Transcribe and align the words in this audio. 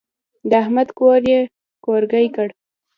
د 0.49 0.51
احمد 0.63 0.89
کور 0.99 1.21
يې 1.31 1.39
کورګی 1.85 2.27
کړ. 2.35 2.47